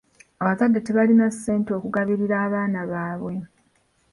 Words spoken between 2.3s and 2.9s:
abaana